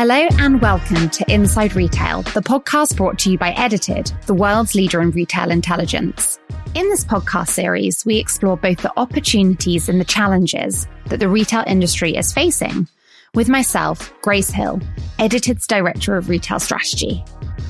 [0.00, 4.74] Hello and welcome to Inside Retail, the podcast brought to you by Edited, the world's
[4.74, 6.38] leader in retail intelligence.
[6.74, 11.64] In this podcast series, we explore both the opportunities and the challenges that the retail
[11.66, 12.88] industry is facing
[13.34, 14.80] with myself, Grace Hill,
[15.18, 17.22] Edited's Director of Retail Strategy.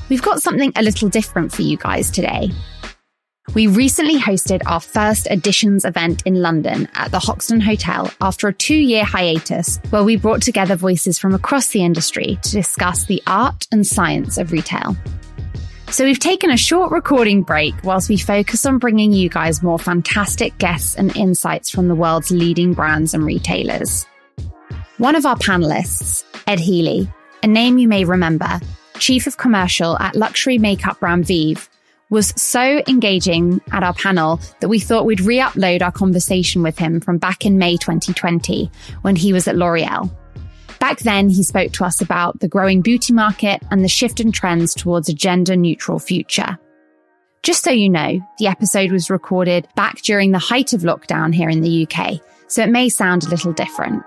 [0.07, 2.49] We've got something a little different for you guys today.
[3.53, 8.53] We recently hosted our first Editions event in London at the Hoxton Hotel after a
[8.53, 13.21] two year hiatus where we brought together voices from across the industry to discuss the
[13.27, 14.95] art and science of retail.
[15.89, 19.77] So we've taken a short recording break whilst we focus on bringing you guys more
[19.77, 24.05] fantastic guests and insights from the world's leading brands and retailers.
[24.97, 27.11] One of our panelists, Ed Healy,
[27.43, 28.61] a name you may remember,
[28.97, 31.67] Chief of Commercial at luxury makeup brand VIEVE,
[32.11, 36.77] was so engaging at our panel that we thought we'd re upload our conversation with
[36.77, 38.69] him from back in May 2020
[39.01, 40.11] when he was at L'Oreal.
[40.79, 44.31] Back then, he spoke to us about the growing beauty market and the shift in
[44.31, 46.59] trends towards a gender neutral future.
[47.43, 51.49] Just so you know, the episode was recorded back during the height of lockdown here
[51.49, 54.03] in the UK, so it may sound a little different.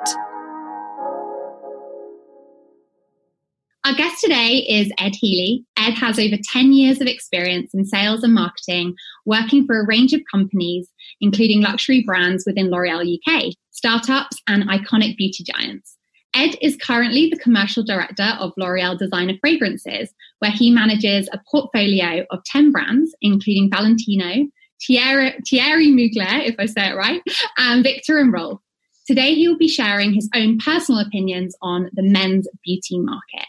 [3.86, 5.62] Our guest today is Ed Healy.
[5.76, 8.94] Ed has over 10 years of experience in sales and marketing,
[9.26, 10.88] working for a range of companies,
[11.20, 15.98] including luxury brands within L'Oreal UK, startups, and iconic beauty giants.
[16.34, 22.24] Ed is currently the commercial director of L'Oreal Designer Fragrances, where he manages a portfolio
[22.30, 24.46] of 10 brands, including Valentino,
[24.86, 27.20] Thierry, Thierry Mugler, if I say it right,
[27.58, 28.60] and Viktor and Rolf.
[29.06, 33.44] Today, he will be sharing his own personal opinions on the men's beauty market.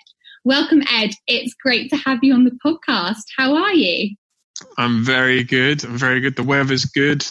[0.46, 1.10] Welcome, Ed.
[1.26, 3.24] It's great to have you on the podcast.
[3.36, 4.16] How are you?
[4.78, 5.84] I'm very good.
[5.84, 6.36] I'm very good.
[6.36, 7.26] The weather's good,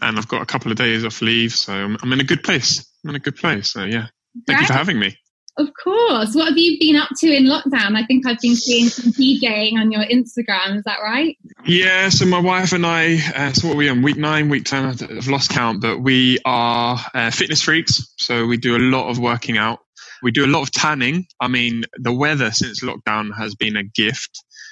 [0.00, 2.42] and I've got a couple of days off leave, so I'm, I'm in a good
[2.42, 2.84] place.
[3.04, 3.70] I'm in a good place.
[3.70, 4.08] So yeah,
[4.48, 5.16] thank you for having me.
[5.56, 6.34] Of course.
[6.34, 7.96] What have you been up to in lockdown?
[7.96, 10.78] I think I've been seeing some DJing on your Instagram.
[10.78, 11.38] Is that right?
[11.64, 12.08] Yeah.
[12.08, 14.02] So my wife and I, uh, so what are we on?
[14.02, 14.84] Week nine, week ten.
[14.84, 18.12] I've lost count, but we are uh, fitness freaks.
[18.16, 19.78] So we do a lot of working out.
[20.22, 21.26] We do a lot of tanning.
[21.40, 24.30] I mean, the weather since lockdown has been a gift,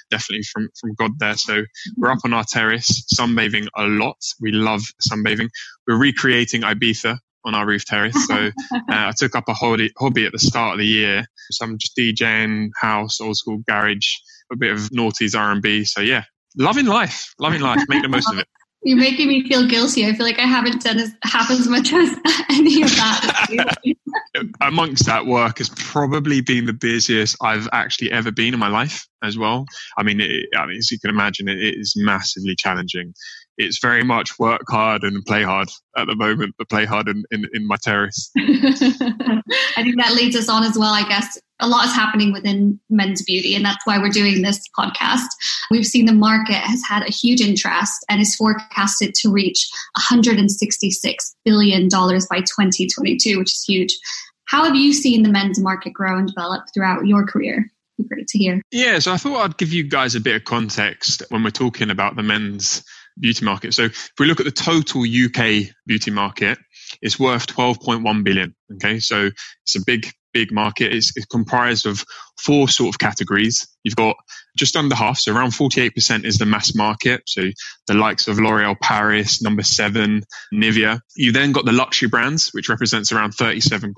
[0.09, 1.35] definitely from, from God there.
[1.35, 1.63] So
[1.97, 4.17] we're up on our terrace, sunbathing a lot.
[4.41, 5.49] We love sunbathing.
[5.87, 8.27] We're recreating Ibiza on our roof terrace.
[8.27, 8.35] So
[8.73, 11.25] uh, I took up a hobby, hobby at the start of the year.
[11.51, 14.07] So I'm just DJing house, old school garage,
[14.51, 15.85] a bit of naughties R&B.
[15.85, 16.23] So yeah,
[16.57, 18.47] loving life, loving life, make the most of it.
[18.83, 20.05] You're making me feel guilty.
[20.05, 22.09] I feel like I haven't done as half as much as
[22.49, 23.75] any of that.
[24.61, 29.05] Amongst that work has probably been the busiest I've actually ever been in my life
[29.23, 29.65] as well.
[29.97, 33.13] I mean, it, I mean, as you can imagine, it, it is massively challenging.
[33.57, 37.23] It's very much work hard and play hard at the moment, but play hard in,
[37.31, 38.29] in, in my terrace.
[38.37, 39.41] I
[39.77, 41.37] think that leads us on as well, I guess.
[41.59, 45.25] A lot is happening within men's beauty, and that's why we're doing this podcast.
[45.71, 49.67] We've seen the market has had a huge interest and is forecasted to reach
[49.97, 53.97] $166 billion by 2022, which is huge.
[54.45, 57.71] How have you seen the men's market grow and develop throughout your career?
[58.07, 58.61] great to hear.
[58.71, 61.89] Yeah, so I thought I'd give you guys a bit of context when we're talking
[61.89, 62.83] about the men's
[63.19, 63.73] beauty market.
[63.73, 66.57] So if we look at the total UK beauty market,
[67.01, 68.55] it's worth 12.1 billion.
[68.75, 68.99] Okay.
[68.99, 69.29] So
[69.63, 70.93] it's a big, big market.
[70.93, 72.03] It's, it's, comprised of
[72.39, 73.67] four sort of categories.
[73.83, 74.15] You've got
[74.57, 75.19] just under half.
[75.19, 77.23] So around 48% is the mass market.
[77.25, 77.49] So
[77.87, 80.23] the likes of L'Oreal Paris, number seven,
[80.53, 80.99] Nivea.
[81.15, 83.93] You then got the luxury brands, which represents around 37%.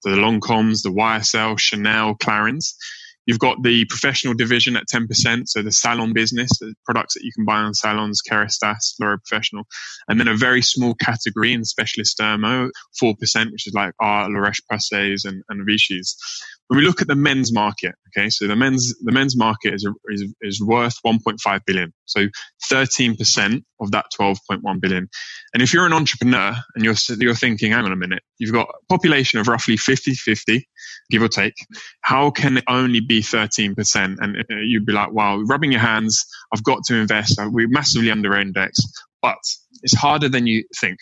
[0.00, 2.74] So the Lancomes, the YSL, Chanel, Clarins.
[3.26, 7.30] You've got the professional division at 10%, so the salon business, the products that you
[7.34, 9.64] can buy on salons, Kérastase, L'Oréal Professional,
[10.08, 12.70] and then a very small category in specialist dermo,
[13.02, 16.16] 4%, which is like our La Roche-Posay's and, and Vichy's.
[16.68, 19.86] When we look at the men's market, okay, so the men's the men's market is
[20.08, 22.28] is, is worth 1.5 billion, so
[22.70, 25.08] 13% of that 12.1 billion.
[25.52, 28.68] And if you're an entrepreneur and you're you're thinking, hang on a minute, you've got
[28.68, 30.62] a population of roughly 50-50,
[31.10, 31.54] give or take.
[32.00, 34.16] How can it only be 13%?
[34.18, 36.24] And uh, you'd be like, wow, rubbing your hands.
[36.54, 37.38] I've got to invest.
[37.38, 38.78] We're massively under index,
[39.20, 39.38] but
[39.82, 40.98] it's harder than you think.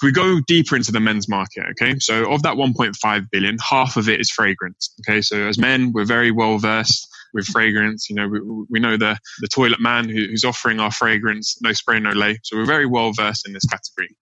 [0.00, 3.96] If we go deeper into the men's market, okay, so of that 1.5 billion, half
[3.96, 4.94] of it is fragrance.
[5.00, 8.10] Okay, so as men, we're very well versed with fragrance.
[8.10, 11.72] You know, we, we know the, the toilet man who, who's offering our fragrance, no
[11.72, 12.38] spray, no lay.
[12.42, 14.14] So we're very well versed in this category.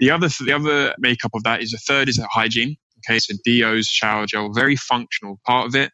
[0.00, 2.76] The other, the other makeup of that is a third is hygiene.
[3.08, 5.92] Okay, so deos, shower gel, very functional part of it.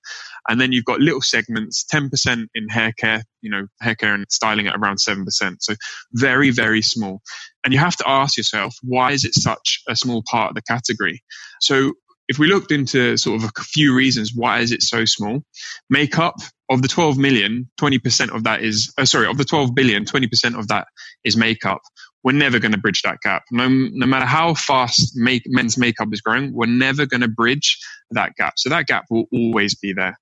[0.48, 4.24] And then you've got little segments, 10% in hair care, you know, hair care and
[4.30, 5.24] styling at around 7%.
[5.60, 5.74] So
[6.14, 7.22] very, very small.
[7.64, 10.62] And you have to ask yourself, why is it such a small part of the
[10.62, 11.22] category?
[11.60, 11.92] So
[12.28, 15.42] if we looked into sort of a few reasons why is it so small,
[15.90, 16.34] makeup
[16.70, 20.58] of the 12 million, 20% of that is, uh, sorry, of the 12 billion, 20%
[20.58, 20.86] of that
[21.24, 21.80] is makeup.
[22.24, 23.44] We're never going to bridge that gap.
[23.50, 27.78] No, no matter how fast make, men's makeup is growing, we're never going to bridge
[28.12, 28.54] that gap.
[28.58, 30.18] So that gap will always be there.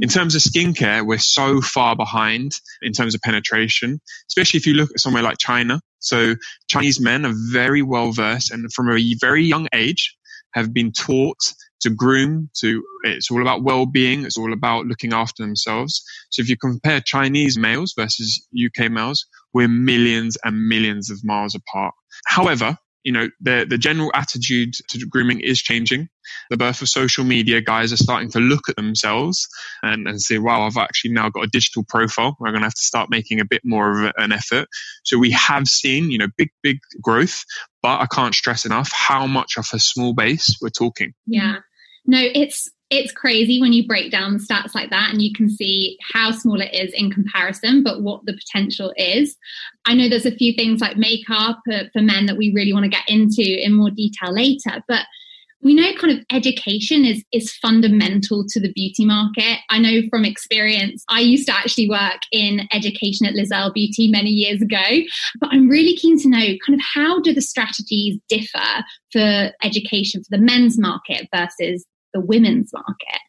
[0.00, 0.12] In mm.
[0.12, 4.90] terms of skincare, we're so far behind in terms of penetration, especially if you look
[4.90, 5.80] at somewhere like China.
[5.98, 6.34] So
[6.68, 10.16] Chinese men are very well versed and from a very young age
[10.52, 11.38] have been taught
[11.80, 16.02] to groom to it's all about well-being it's all about looking after themselves.
[16.30, 21.54] So if you compare chinese males versus uk males we're millions and millions of miles
[21.54, 21.94] apart.
[22.26, 26.08] However you know the the general attitude to grooming is changing.
[26.50, 29.48] The birth of social media guys are starting to look at themselves
[29.82, 32.36] and, and say wow i've actually now got a digital profile.
[32.38, 34.68] We're going to have to start making a bit more of an effort.
[35.04, 37.44] So we have seen you know big big growth
[37.82, 41.14] but i can't stress enough how much of a small base we're talking.
[41.26, 41.56] Yeah
[42.06, 45.48] no it's it's crazy when you break down the stats like that and you can
[45.48, 49.36] see how small it is in comparison, but what the potential is.
[49.86, 52.90] I know there's a few things like makeup for men that we really want to
[52.90, 55.06] get into in more detail later, but
[55.62, 59.58] we know kind of education is is fundamental to the beauty market.
[59.68, 64.10] I know from experience, I used to actually work in education at Liz Earle Beauty
[64.10, 64.82] many years ago,
[65.38, 70.22] but I'm really keen to know kind of how do the strategies differ for education
[70.22, 73.20] for the men's market versus the women's market?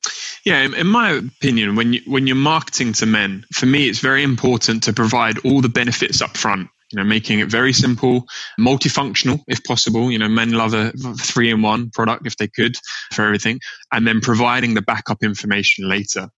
[0.44, 4.24] Yeah, in my opinion, when you when you're marketing to men, for me, it's very
[4.24, 6.70] important to provide all the benefits up front.
[6.92, 8.26] You know, making it very simple,
[8.60, 10.12] multifunctional if possible.
[10.12, 12.76] You know, men love a three in one product if they could
[13.14, 13.60] for everything,
[13.92, 16.30] and then providing the backup information later.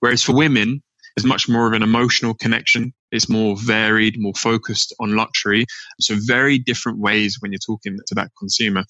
[0.00, 0.82] Whereas for women,
[1.16, 2.92] there's much more of an emotional connection.
[3.10, 5.66] It's more varied, more focused on luxury.
[6.00, 8.84] So very different ways when you're talking to that consumer.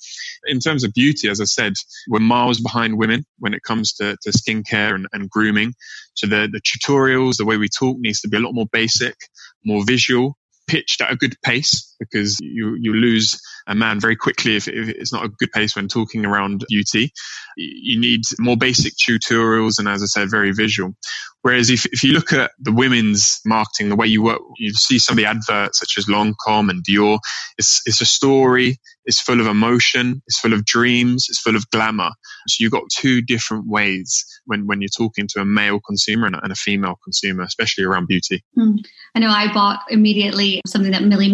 [0.46, 1.74] In terms of beauty, as I said,
[2.08, 5.74] we're miles behind women when it comes to, to skincare and, and grooming.
[6.14, 9.16] So the, the tutorials, the way we talk needs to be a lot more basic,
[9.64, 10.36] more visual,
[10.68, 14.88] pitched at a good pace because you, you lose a man very quickly if, if,
[14.88, 17.12] it's not a good pace when talking around beauty.
[17.56, 20.94] You need more basic tutorials and, as I said, very visual.
[21.42, 24.98] Whereas if, if you look at the women's marketing, the way you work, you see
[24.98, 27.18] some of the adverts such as Lancome and Dior.
[27.58, 28.78] It's, it's a story.
[29.04, 30.22] It's full of emotion.
[30.28, 31.26] It's full of dreams.
[31.28, 32.10] It's full of glamour.
[32.46, 36.36] So you've got two different ways when, when you're talking to a male consumer and
[36.36, 38.44] a, and a female consumer, especially around beauty.
[38.56, 38.78] Mm.
[39.14, 41.28] I know I bought immediately something that Millie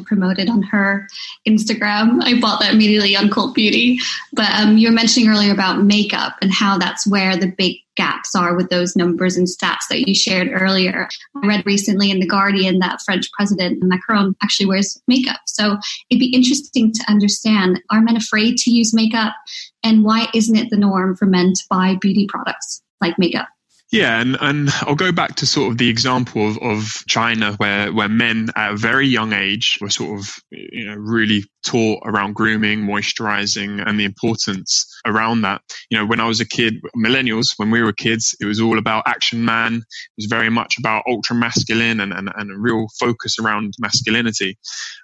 [0.00, 1.08] Mackintosh had promoted on her
[1.46, 2.22] Instagram.
[2.22, 3.98] I bought that immediately on Cult Beauty.
[4.32, 8.34] But um, you were mentioning earlier about makeup and how that's where the big gaps
[8.34, 11.08] are with those numbers and stats that you shared earlier.
[11.42, 15.40] I read recently in The Guardian that French President Macron actually wears makeup.
[15.46, 15.76] So
[16.08, 19.34] it'd be interesting to understand are men afraid to use makeup?
[19.82, 23.48] And why isn't it the norm for men to buy beauty products like makeup?
[23.92, 27.92] Yeah, and, and I'll go back to sort of the example of, of China where,
[27.92, 32.36] where men at a very young age were sort of, you know, really taught around
[32.36, 35.62] grooming, moisturizing, and the importance around that.
[35.90, 38.78] You know, when I was a kid, millennials, when we were kids, it was all
[38.78, 39.74] about action man.
[39.78, 39.82] It
[40.16, 44.56] was very much about ultra masculine and, and, and a real focus around masculinity.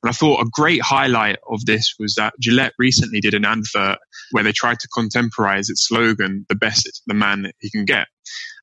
[0.05, 3.99] And I thought a great highlight of this was that Gillette recently did an advert
[4.31, 8.07] where they tried to contemporize its slogan, the best the man he can get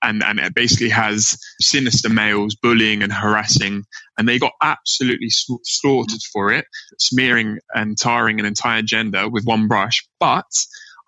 [0.03, 3.83] and, and it basically has sinister males bullying and harassing,
[4.17, 6.65] and they got absolutely slaughtered for it,
[6.99, 10.05] smearing and tarring an entire gender with one brush.
[10.19, 10.45] But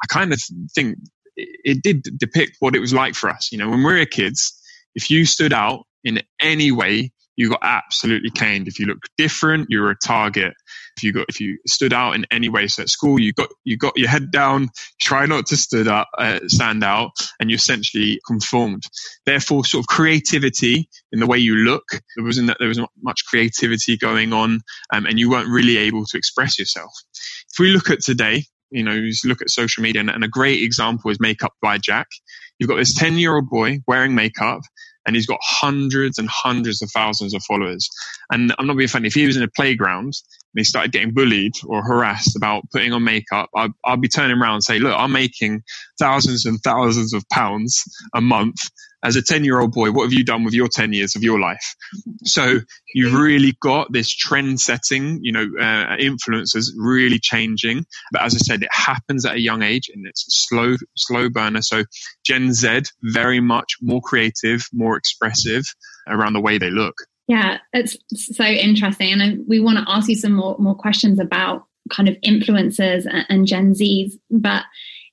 [0.04, 0.42] I kind of
[0.74, 0.98] think
[1.38, 3.50] it did depict what it was like for us.
[3.52, 4.54] You know, when we were kids,
[4.96, 8.68] if you stood out in any way, you got absolutely caned.
[8.68, 10.54] If you looked different, you were a target
[10.98, 12.68] if you got if you stood out in any way.
[12.68, 14.70] So at school, you got you got your head down,
[15.02, 18.84] try not to stood up, uh, stand out, and you essentially conformed.
[19.26, 21.84] Therefore, sort of creativity in the way you look,
[22.16, 24.62] there wasn't there was not much creativity going on,
[24.94, 26.92] um, and you weren't really able to express yourself.
[27.52, 30.30] If we look at today, you know, you look at social media, and, and a
[30.30, 32.08] great example is Makeup by Jack.
[32.60, 34.62] You've got this 10 year old boy wearing makeup
[35.06, 37.90] and he's got hundreds and hundreds of thousands of followers.
[38.32, 39.08] And I'm not being funny.
[39.08, 40.14] If he was in a playground and
[40.56, 44.56] he started getting bullied or harassed about putting on makeup, I'd, I'd be turning around
[44.56, 45.64] and say, look, I'm making
[46.00, 47.84] thousands and thousands of pounds
[48.14, 48.58] a month
[49.06, 51.24] as a 10 year old boy, what have you done with your 10 years of
[51.24, 51.76] your life?
[52.24, 52.60] So
[52.94, 57.86] you've really got this trend setting, you know, uh, influences really changing.
[58.12, 61.62] But as I said, it happens at a young age and it's slow, slow burner.
[61.62, 61.84] So
[62.26, 65.64] Gen Z, very much more creative, more expressive
[66.08, 66.96] around the way they look.
[67.28, 69.22] Yeah, it's so interesting.
[69.22, 73.46] And we want to ask you some more, more questions about kind of influencers and
[73.46, 74.14] Gen Zs.
[74.32, 74.64] But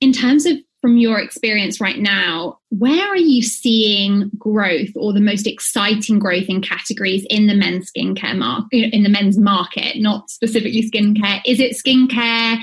[0.00, 5.20] in terms of from your experience right now, where are you seeing growth or the
[5.20, 10.28] most exciting growth in categories in the men's skincare market, in the men's market, not
[10.28, 11.40] specifically skincare?
[11.46, 12.58] Is it skincare?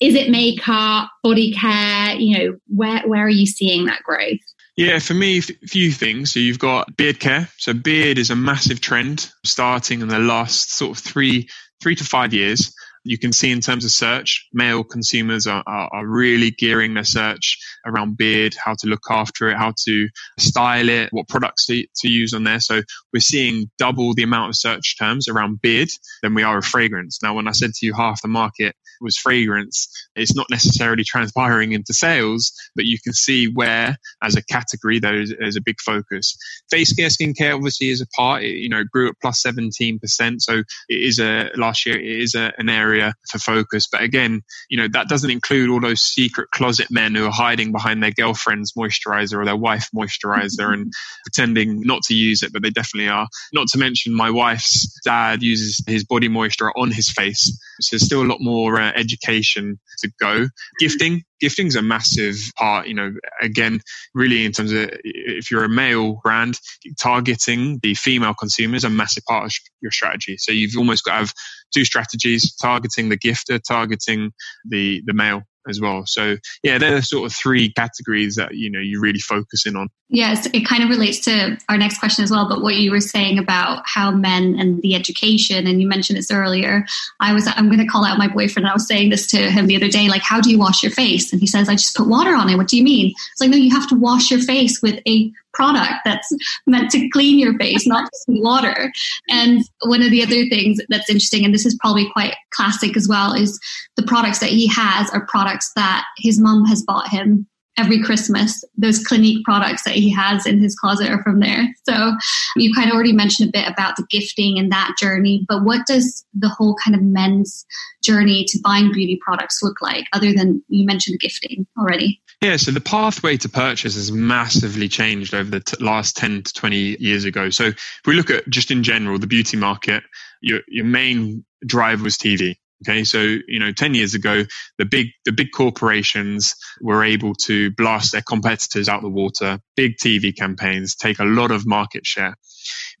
[0.00, 2.14] Is it makeup, body care?
[2.14, 4.38] You know, where, where are you seeing that growth?
[4.76, 6.32] Yeah, for me, a few things.
[6.32, 7.48] So you've got beard care.
[7.58, 11.48] So beard is a massive trend starting in the last sort of three,
[11.82, 12.72] three to five years
[13.04, 17.04] you can see in terms of search, male consumers are, are, are, really gearing their
[17.04, 20.08] search around beard, how to look after it, how to
[20.38, 22.60] style it, what products to, to use on there.
[22.60, 22.82] So
[23.12, 25.90] we're seeing double the amount of search terms around beard
[26.22, 27.22] than we are of fragrance.
[27.22, 31.72] Now, when I said to you half the market was fragrance, it's not necessarily transpiring
[31.72, 35.80] into sales, but you can see where, as a category, there is, there's a big
[35.80, 36.36] focus.
[36.70, 38.42] Face care, skincare obviously is a part.
[38.42, 40.40] It, you know, grew at plus 17%.
[40.40, 43.86] So it is a, last year, it is a, an area for focus.
[43.90, 47.72] But again, you know, that doesn't include all those secret closet men who are hiding
[47.72, 50.92] behind their girlfriend's moisturizer or their wife moisturizer and
[51.24, 53.28] pretending not to use it, but they definitely are.
[53.52, 57.58] Not to mention my wife's dad uses his body moisture on his face.
[57.80, 60.46] So there's still a lot more uh, education to go.
[60.78, 62.86] Gifting, gifting's a massive part.
[62.86, 63.80] You know, again,
[64.14, 66.58] really in terms of if you're a male brand,
[67.00, 70.36] targeting the female consumer is a massive part of your strategy.
[70.38, 71.32] So you've almost got to have
[71.72, 74.32] two strategies: targeting the gifter, targeting
[74.64, 76.04] the the male as well.
[76.06, 79.76] So yeah, they're the sort of three categories that you know you really focus in
[79.76, 79.88] on.
[80.08, 82.48] Yes, it kind of relates to our next question as well.
[82.48, 86.30] But what you were saying about how men and the education, and you mentioned this
[86.30, 86.86] earlier.
[87.20, 88.68] I was I'm going to call out my boyfriend.
[88.68, 90.92] I was saying this to him the other day, like, how do you wash your
[90.92, 91.32] face?
[91.32, 92.56] And he says, I just put water on it.
[92.56, 93.12] What do you mean?
[93.32, 96.28] It's like, no, you have to wash your face with a product that's
[96.66, 98.92] meant to clean your face, not just water.
[99.28, 103.08] And one of the other things that's interesting, and this is probably quite classic as
[103.08, 103.58] well, is
[103.96, 107.46] the products that he has are products that his mom has bought him
[107.76, 108.62] every Christmas.
[108.76, 111.64] Those Clinique products that he has in his closet are from there.
[111.88, 112.12] So
[112.56, 115.86] you kind of already mentioned a bit about the gifting and that journey, but what
[115.86, 117.66] does the whole kind of men's
[118.02, 122.20] journey to buying beauty products look like other than you mentioned gifting already?
[122.40, 126.52] Yeah, so the pathway to purchase has massively changed over the t- last 10 to
[126.52, 127.50] 20 years ago.
[127.50, 130.02] So if we look at just in general, the beauty market,
[130.40, 132.56] your, your main drive was TV.
[132.86, 134.44] Okay, so you know, ten years ago,
[134.78, 139.58] the big the big corporations were able to blast their competitors out the water.
[139.74, 142.36] Big TV campaigns take a lot of market share.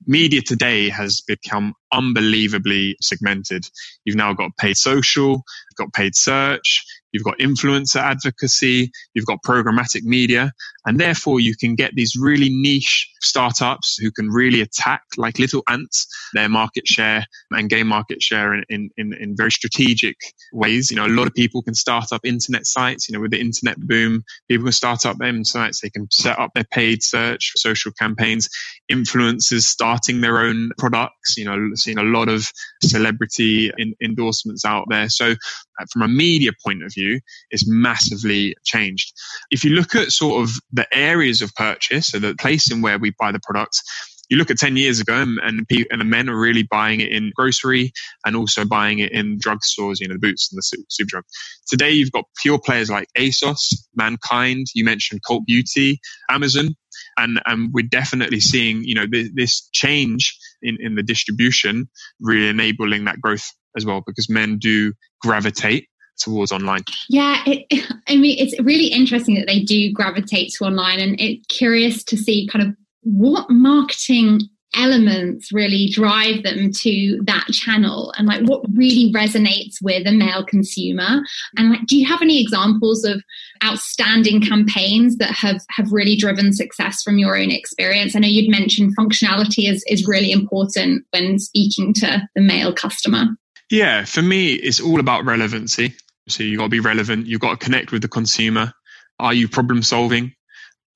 [0.06, 3.66] Media today has become unbelievably segmented.
[4.04, 5.42] You've now got paid social,
[5.76, 6.84] got paid search,
[7.14, 10.52] you've got influencer advocacy, you've got programmatic media,
[10.84, 15.62] and therefore you can get these really niche startups who can really attack like little
[15.68, 20.16] ants their market share and gain market share in, in, in, very strategic
[20.52, 20.90] ways.
[20.90, 23.40] You know, a lot of people can start up internet sites, you know, with the
[23.40, 27.52] internet boom, people can start up them sites, they can set up their paid search,
[27.56, 28.48] social campaigns,
[28.90, 32.50] influencers starting their own products, you know, seeing a lot of
[32.82, 35.08] celebrity in, endorsements out there.
[35.08, 39.12] So uh, from a media point of view, it's massively changed.
[39.50, 42.98] If you look at sort of the areas of purchase, so the place in where
[42.98, 43.82] we buy the products,
[44.30, 47.12] you look at 10 years ago and, and, and the men are really buying it
[47.12, 47.92] in grocery
[48.24, 51.22] and also buying it in drugstores, you know, the Boots and the Superdrug.
[51.66, 56.00] Today, you've got pure players like ASOS, Mankind, you mentioned Cult Beauty,
[56.30, 56.74] Amazon,
[57.16, 61.88] and and we're definitely seeing you know this, change in in the distribution
[62.20, 66.82] really enabling that growth as well because men do gravitate towards online.
[67.08, 67.66] Yeah it,
[68.08, 72.16] i mean it's really interesting that they do gravitate to online and it's curious to
[72.16, 74.40] see kind of what marketing
[74.76, 78.12] elements really drive them to that channel.
[78.16, 81.22] And like what really resonates with a male consumer.
[81.56, 83.22] And like do you have any examples of
[83.64, 88.14] outstanding campaigns that have have really driven success from your own experience?
[88.14, 93.26] I know you'd mentioned functionality is is really important when speaking to the male customer.
[93.70, 95.94] Yeah for me it's all about relevancy.
[96.28, 98.72] So you've got to be relevant you've got to connect with the consumer.
[99.18, 100.34] Are you problem solving?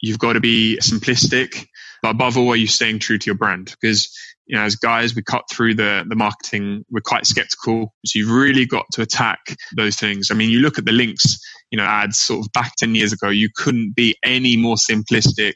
[0.01, 1.67] You've got to be simplistic
[2.02, 3.75] but above all, are you staying true to your brand?
[3.81, 4.09] Because
[4.49, 6.85] you know, as guys, we cut through the, the marketing.
[6.90, 7.93] We're quite skeptical.
[8.07, 9.40] So you've really got to attack
[9.76, 10.31] those things.
[10.31, 11.38] I mean, you look at the Lynx,
[11.71, 15.55] you know, ads sort of back 10 years ago, you couldn't be any more simplistic.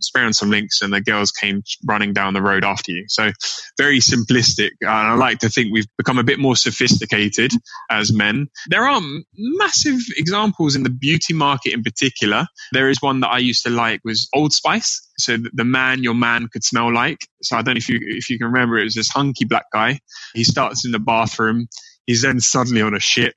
[0.00, 3.04] Spray on some Lynx and the girls came running down the road after you.
[3.08, 3.32] So
[3.76, 4.70] very simplistic.
[4.80, 7.52] And I like to think we've become a bit more sophisticated
[7.90, 8.46] as men.
[8.68, 9.00] There are
[9.36, 12.46] massive examples in the beauty market in particular.
[12.72, 15.04] There is one that I used to like was Old Spice.
[15.18, 17.18] So the man your man could smell like.
[17.42, 19.66] So I don't know if you, if you can remember, it was this hunky black
[19.72, 19.98] guy.
[20.34, 21.66] He starts in the bathroom.
[22.06, 23.34] He's then suddenly on a ship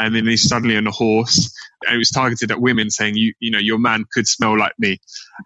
[0.00, 1.54] and then he's suddenly on a horse.
[1.86, 4.72] And it was targeted at women saying, you, you know, your man could smell like
[4.78, 4.98] me.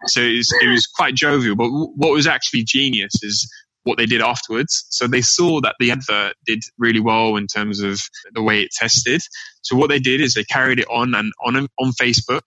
[0.07, 1.55] So it was, it was quite jovial.
[1.55, 3.51] But what was actually genius is
[3.83, 4.85] what they did afterwards.
[4.89, 7.99] So they saw that the advert did really well in terms of
[8.33, 9.21] the way it tested.
[9.61, 12.41] So what they did is they carried it on and on, on Facebook,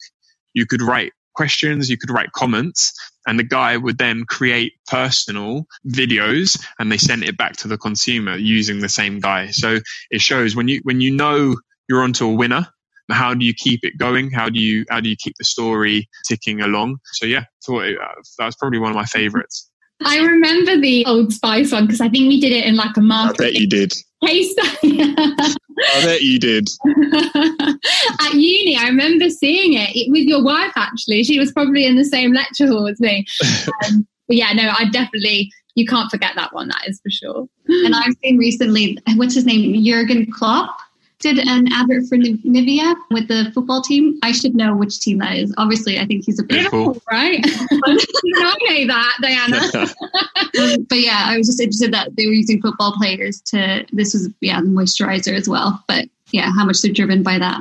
[0.55, 2.93] you could write questions, you could write comments,
[3.27, 7.79] and the guy would then create personal videos and they sent it back to the
[7.79, 9.49] consumer using the same guy.
[9.51, 9.79] So
[10.11, 11.57] it shows when you, when you know
[11.89, 12.67] you're onto a winner,
[13.11, 14.31] how do you keep it going?
[14.31, 16.99] How do you, how do you keep the story ticking along?
[17.13, 18.07] So yeah, thought it, uh,
[18.39, 19.71] that was probably one of my favorites.
[20.05, 23.01] I remember the Old Spice one because I think we did it in like a
[23.01, 23.41] market.
[23.41, 23.93] I bet you did.
[24.25, 25.01] Case study.
[25.01, 26.69] I bet you did.
[28.21, 30.73] At uni, I remember seeing it with your wife.
[30.77, 33.27] Actually, she was probably in the same lecture hall as me.
[33.87, 36.69] Um, but yeah, no, I definitely you can't forget that one.
[36.69, 37.49] That is for sure.
[37.67, 40.77] And I've seen recently, what's his name, Jurgen Klopp
[41.21, 44.19] did an advert for Nivea with the football team.
[44.23, 45.53] I should know which team that is.
[45.59, 47.01] Obviously, I think he's a big cool.
[47.11, 47.41] right?
[47.45, 50.85] I know that, Diana.
[50.89, 53.85] but yeah, I was just interested that they were using football players to.
[53.93, 55.83] This was yeah, the moisturizer as well.
[55.89, 57.61] But yeah, how much they're driven by that.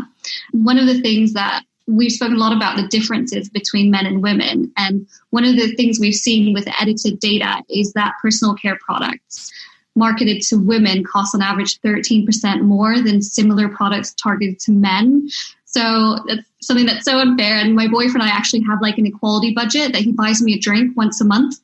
[0.52, 4.22] One of the things that we've spoken a lot about the differences between men and
[4.22, 4.72] women.
[4.78, 9.52] And one of the things we've seen with edited data is that personal care products
[9.98, 15.28] marketed to women cost on average 13% more than similar products targeted to men.
[15.66, 17.58] So that's something that's so unfair.
[17.58, 20.54] And my boyfriend and I actually have like an equality budget that he buys me
[20.54, 21.56] a drink once a month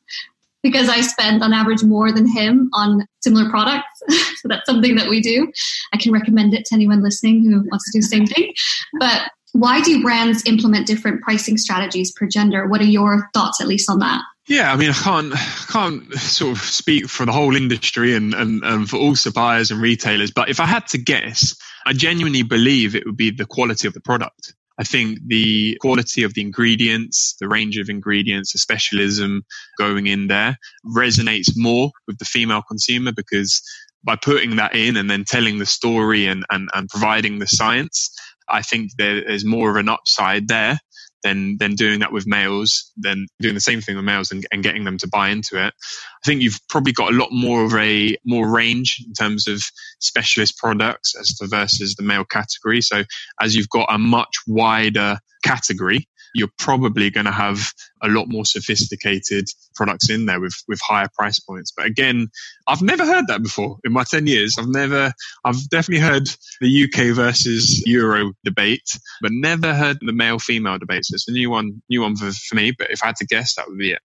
[0.62, 3.86] because I spend on average more than him on similar products.
[4.08, 5.52] so that's something that we do.
[5.92, 8.52] I can recommend it to anyone listening who wants to do the same thing.
[8.98, 12.66] But why do brands implement different pricing strategies per gender?
[12.66, 14.20] What are your thoughts, at least, on that?
[14.46, 15.32] Yeah, I mean, I can't
[15.68, 19.80] can't sort of speak for the whole industry and, and, and for all suppliers and
[19.80, 23.88] retailers, but if I had to guess, I genuinely believe it would be the quality
[23.88, 24.54] of the product.
[24.76, 29.44] I think the quality of the ingredients, the range of ingredients, the specialism
[29.78, 33.62] going in there resonates more with the female consumer because
[34.02, 38.14] by putting that in and then telling the story and, and, and providing the science,
[38.48, 40.78] I think there is more of an upside there
[41.24, 44.62] than than doing that with males, then doing the same thing with males and, and
[44.62, 45.74] getting them to buy into it.
[45.74, 49.62] I think you've probably got a lot more of a more range in terms of
[49.98, 52.80] specialist products as to versus the male category.
[52.80, 53.02] So
[53.40, 58.44] as you've got a much wider category, you're probably going to have a lot more
[58.44, 61.72] sophisticated products in there with, with higher price points.
[61.74, 62.28] But again,
[62.66, 64.56] I've never heard that before in my 10 years.
[64.58, 65.12] I've never,
[65.44, 66.28] I've definitely heard
[66.60, 68.88] the UK versus Euro debate,
[69.22, 71.04] but never heard the male female debate.
[71.04, 72.72] So it's a new one, new one for, for me.
[72.76, 74.02] But if I had to guess, that would be it.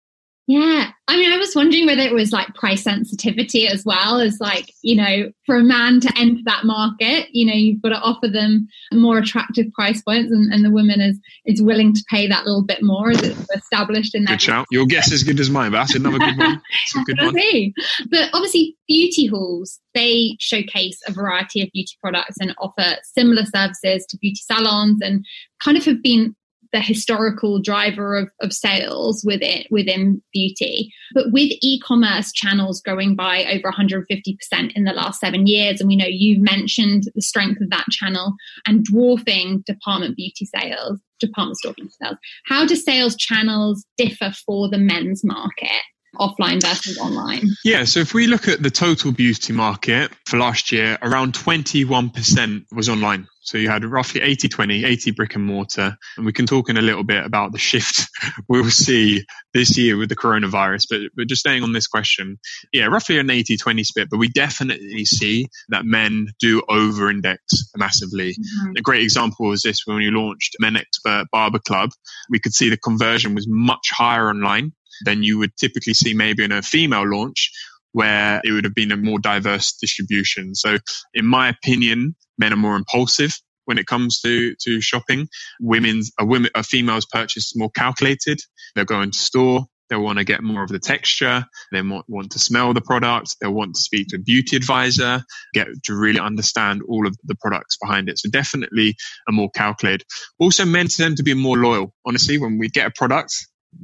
[0.53, 0.91] Yeah.
[1.09, 4.71] I mean, I was wondering whether it was like price sensitivity as well as like,
[4.83, 8.29] you know, for a man to enter that market, you know, you've got to offer
[8.29, 12.45] them more attractive price points and, and the woman is, is willing to pay that
[12.45, 14.33] little bit more as it's established in that.
[14.33, 14.67] Good shout.
[14.71, 16.61] Your guess is good as mine, but that's another good one.
[16.97, 17.73] a good one.
[18.11, 24.05] But obviously beauty halls, they showcase a variety of beauty products and offer similar services
[24.11, 25.25] to beauty salons and
[25.61, 26.37] kind of have been
[26.73, 30.93] the historical driver of, of sales within within beauty.
[31.15, 35.97] But with e-commerce channels growing by over 150% in the last seven years, and we
[35.97, 38.35] know you've mentioned the strength of that channel
[38.67, 42.17] and dwarfing department beauty sales, department store beauty sales.
[42.47, 45.83] How do sales channels differ for the men's market?
[46.17, 47.49] Offline versus online?
[47.65, 52.65] Yeah, so if we look at the total beauty market for last year, around 21%
[52.73, 53.27] was online.
[53.45, 55.97] So you had roughly 80 20, 80 brick and mortar.
[56.17, 58.09] And we can talk in a little bit about the shift
[58.49, 60.85] we'll see this year with the coronavirus.
[60.89, 62.39] But, but just staying on this question,
[62.73, 64.11] yeah, roughly an 80 20 split.
[64.11, 67.43] But we definitely see that men do over index
[67.77, 68.31] massively.
[68.31, 68.73] Mm-hmm.
[68.79, 71.91] A great example was this when we launched Men Expert Barber Club.
[72.31, 74.73] We could see the conversion was much higher online
[75.05, 77.51] than you would typically see maybe in a female launch
[77.93, 80.55] where it would have been a more diverse distribution.
[80.55, 80.79] So
[81.15, 83.33] in my opinion, men are more impulsive
[83.67, 85.29] when it comes to, to shopping.
[85.61, 88.41] Women's, a women, a female's purchase more calculated.
[88.75, 89.67] They'll go into store.
[89.89, 91.45] They'll want to get more of the texture.
[91.71, 93.37] They want, want to smell the product.
[93.41, 97.35] They'll want to speak to a beauty advisor, get to really understand all of the
[97.35, 98.19] products behind it.
[98.19, 98.97] So definitely
[99.29, 100.07] a more calculated.
[100.39, 101.93] Also, men tend to be more loyal.
[102.07, 103.35] Honestly, when we get a product,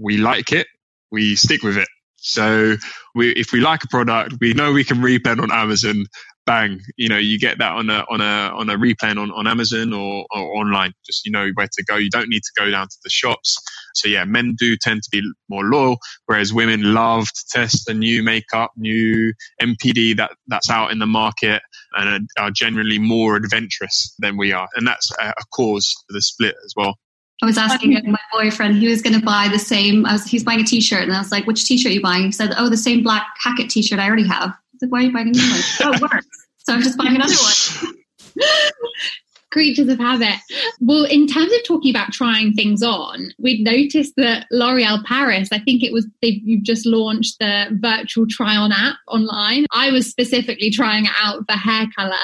[0.01, 0.67] we like it
[1.11, 1.89] we stick with it.
[2.17, 2.77] So
[3.15, 6.07] we, if we like a product, we know we can replay on Amazon
[6.49, 9.47] bang, you know, you get that on a on a on a replay on, on
[9.47, 10.93] Amazon or, or online.
[11.05, 11.97] Just you know where to go.
[11.97, 13.57] You don't need to go down to the shops.
[13.95, 17.93] So yeah, men do tend to be more loyal, whereas women love to test the
[17.93, 21.61] new makeup, new NPD that that's out in the market,
[21.93, 26.55] and are, generally more adventurous than we are, and that's a cause for the split
[26.65, 26.97] as well.
[27.43, 30.25] I was asking um, my boyfriend, he was going to buy the same, I was,
[30.25, 32.25] he's buying a t-shirt and I was like, which t-shirt are you buying?
[32.25, 34.51] He said, oh, the same black Hackett t-shirt I already have.
[34.51, 35.61] I was like, why are you buying a new one?
[35.83, 36.27] oh, it works.
[36.59, 37.95] So I'm just buying another one.
[39.51, 40.37] creatures of habit.
[40.81, 45.59] Well, in terms of talking about trying things on, we'd noticed that L'Oreal Paris, I
[45.59, 49.67] think it was they've just launched the virtual try on app online.
[49.73, 52.15] I was specifically trying it out for hair color.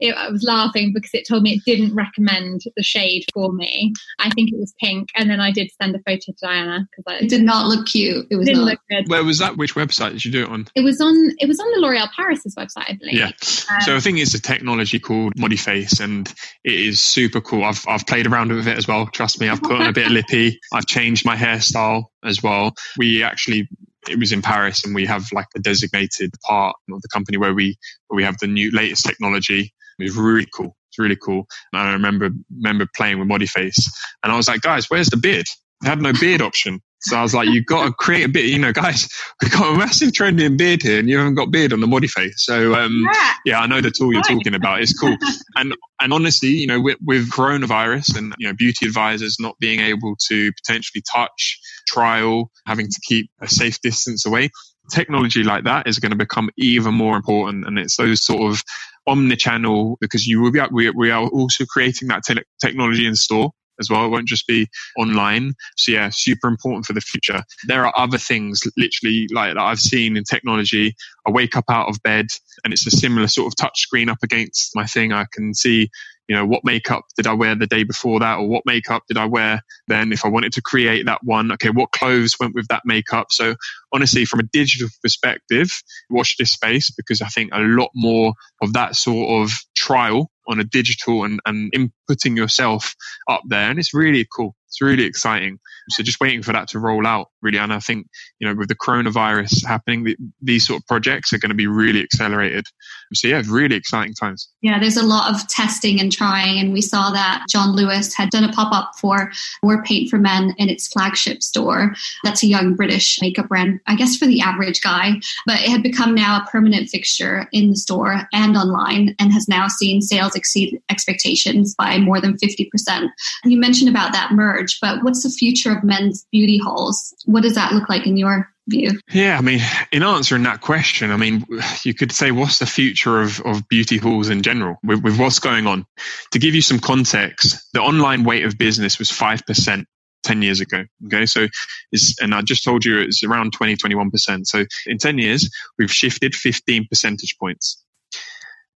[0.00, 3.92] It, I was laughing because it told me it didn't recommend the shade for me.
[4.18, 7.22] I think it was pink, and then I did send a photo to Diana because
[7.22, 8.26] it did not look cute.
[8.30, 8.70] It was didn't not.
[8.70, 9.08] look good.
[9.08, 9.56] Where was that?
[9.56, 10.68] Which website did you do it on?
[10.74, 11.14] It was on.
[11.38, 13.14] It was on the L'Oreal Paris's website, I believe.
[13.14, 13.26] Yeah.
[13.26, 16.32] Um, so I think it's a technology called Modiface, and
[16.64, 17.64] it is super cool.
[17.64, 19.06] I've I've played around with it as well.
[19.06, 20.58] Trust me, I've put on a bit of lippy.
[20.72, 22.74] I've changed my hairstyle as well.
[22.98, 23.68] We actually
[24.08, 27.54] it was in Paris and we have like a designated part of the company where
[27.54, 27.76] we
[28.08, 29.72] where we have the new latest technology.
[29.98, 30.76] It was really cool.
[30.90, 31.46] It's really cool.
[31.72, 33.88] And I remember remember playing with Modiface
[34.22, 35.46] and I was like, guys, where's the beard?
[35.82, 36.80] I had no beard option.
[37.02, 39.08] So I was like, you've got to create a bit, you know, guys,
[39.40, 41.86] we've got a massive trend in beard here and you haven't got beard on the
[41.86, 42.34] Modiface.
[42.36, 43.32] So, um, yeah.
[43.44, 44.80] yeah, I know the tool you're talking about.
[44.80, 45.16] It's cool.
[45.56, 49.80] and, and honestly, you know, with, with coronavirus and, you know, beauty advisors not being
[49.80, 54.50] able to potentially touch, trial, having to keep a safe distance away,
[54.90, 57.66] technology like that is going to become even more important.
[57.66, 58.62] And it's those sort of
[59.08, 63.50] omni-channel because you will be, we, we are also creating that te- technology in store
[63.82, 64.06] as well.
[64.06, 65.54] It won't just be online.
[65.76, 67.42] So yeah, super important for the future.
[67.66, 70.94] There are other things literally like that I've seen in technology.
[71.26, 72.26] I wake up out of bed
[72.64, 75.12] and it's a similar sort of touch screen up against my thing.
[75.12, 75.90] I can see
[76.28, 79.18] you know, what makeup did I wear the day before that, or what makeup did
[79.18, 80.12] I wear then?
[80.12, 83.26] If I wanted to create that one, okay, what clothes went with that makeup?
[83.30, 83.54] So
[83.92, 85.68] honestly, from a digital perspective,
[86.08, 90.60] watch this space because I think a lot more of that sort of trial on
[90.60, 92.94] a digital and, and inputting yourself
[93.28, 93.70] up there.
[93.70, 94.54] And it's really cool.
[94.68, 95.58] It's really exciting.
[95.90, 97.58] So just waiting for that to roll out, really.
[97.58, 98.06] And I think,
[98.38, 101.66] you know, with the coronavirus happening, the, these sort of projects are going to be
[101.66, 102.64] really accelerated.
[103.12, 104.48] So yeah, really exciting times.
[104.62, 106.58] Yeah, there's a lot of testing and trying.
[106.58, 109.30] And we saw that John Lewis had done a pop up for
[109.62, 111.94] War Paint for Men in its flagship store.
[112.24, 115.82] That's a young British makeup brand, I guess for the average guy, but it had
[115.82, 120.31] become now a permanent fixture in the store and online and has now seen sales
[120.36, 122.68] exceed expectations by more than 50%.
[122.88, 127.14] And you mentioned about that merge, but what's the future of men's beauty halls?
[127.26, 128.98] What does that look like in your view?
[129.10, 131.44] Yeah, I mean, in answering that question, I mean,
[131.84, 135.38] you could say, what's the future of, of beauty halls in general with, with what's
[135.38, 135.84] going on?
[136.32, 139.84] To give you some context, the online weight of business was 5%
[140.22, 140.84] 10 years ago.
[141.06, 141.26] Okay.
[141.26, 141.48] So
[141.90, 144.46] is, and I just told you it's around 20, 21%.
[144.46, 147.81] So in 10 years, we've shifted 15 percentage points.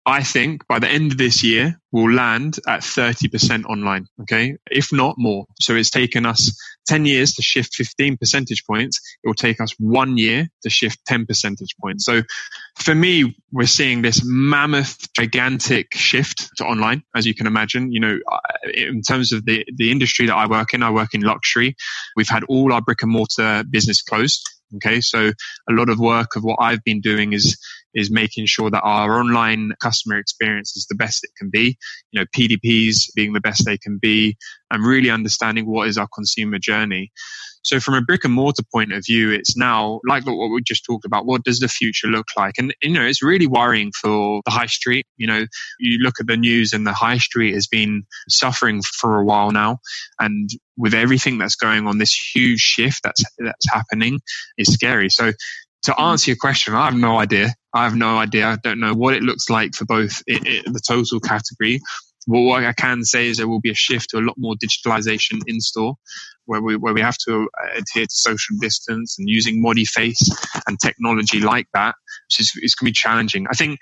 [0.05, 4.07] I think by the end of this year, we'll land at 30% online.
[4.23, 4.57] Okay.
[4.69, 5.47] If not more.
[5.61, 9.01] So it's taken us 10 years to shift 15 percentage points.
[9.23, 12.05] It will take us one year to shift 10 percentage points.
[12.05, 12.23] So
[12.81, 17.93] for me, we're seeing this mammoth, gigantic shift to online, as you can imagine.
[17.93, 18.19] You know,
[18.75, 21.77] in terms of the, the industry that I work in, I work in luxury.
[22.17, 24.43] We've had all our brick and mortar business closed.
[24.77, 25.01] Okay.
[25.01, 25.29] So
[25.69, 27.57] a lot of work of what I've been doing is,
[27.95, 31.77] is making sure that our online customer experience is the best it can be.
[32.11, 34.37] You know, PDPs being the best they can be
[34.71, 37.13] and really understanding what is our consumer journey.
[37.65, 40.85] So from a brick and mortar point of view, it's now like what we just
[40.85, 41.27] talked about.
[41.27, 42.55] What does the future look like?
[42.59, 45.07] And, you know, it's really worrying for the high street.
[45.17, 45.47] You know,
[45.79, 49.53] you look at the news and the high street has been suffering for a while
[49.53, 49.79] now.
[50.19, 54.21] And with everything that's going on, this huge shift that's, that's happening
[54.59, 55.09] is scary.
[55.09, 55.33] So
[55.85, 57.55] to answer your question, I have no idea.
[57.75, 58.47] I have no idea.
[58.49, 61.81] I don't know what it looks like for both it, it, the total category.
[62.27, 64.55] But what I can say is there will be a shift to a lot more
[64.55, 65.97] digitalization in store,
[66.45, 70.31] where we where we have to uh, adhere to social distance and using Modiface
[70.67, 71.95] and technology like that,
[72.29, 73.47] which is, is going to be challenging.
[73.51, 73.79] I think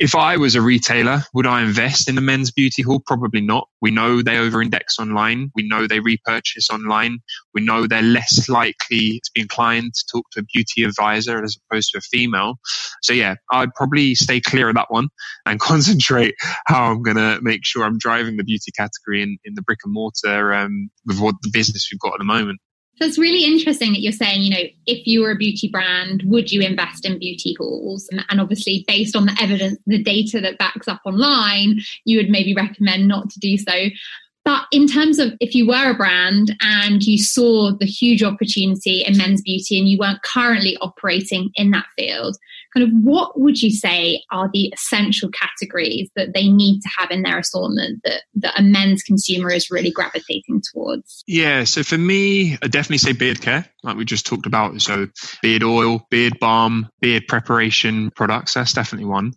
[0.00, 3.02] if I was a retailer, would I invest in a men's beauty hall?
[3.06, 3.68] Probably not.
[3.82, 5.50] We know they over index online.
[5.54, 7.18] We know they repurchase online.
[7.52, 11.58] We know they're less likely to be inclined to talk to a beauty advisor as
[11.70, 12.54] opposed to a female.
[13.02, 15.08] So yeah, I'd probably stay clear of that one
[15.44, 16.34] and concentrate
[16.66, 19.80] how I'm going to make sure I'm driving the beauty category in, in the brick
[19.84, 22.58] and mortar um, with what the business we've got at the moment.
[22.96, 26.22] So it's really interesting that you're saying, you know, if you were a beauty brand,
[26.26, 28.08] would you invest in beauty halls?
[28.28, 32.54] And obviously, based on the evidence, the data that backs up online, you would maybe
[32.54, 33.88] recommend not to do so.
[34.44, 39.02] But in terms of if you were a brand and you saw the huge opportunity
[39.02, 42.36] in men's beauty and you weren't currently operating in that field,
[42.74, 47.10] kind of what would you say are the essential categories that they need to have
[47.10, 51.22] in their assortment that, that a men's consumer is really gravitating towards?
[51.26, 54.80] Yeah, so for me, I definitely say beard care, like we just talked about.
[54.82, 55.08] So
[55.42, 59.32] beard oil, beard balm, beard preparation products, that's definitely one.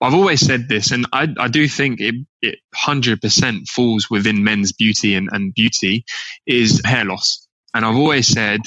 [0.00, 4.72] I've always said this, and I, I do think it, it 100% falls within men's
[4.72, 6.04] beauty and, and beauty
[6.46, 7.46] is hair loss.
[7.74, 8.60] And I've always said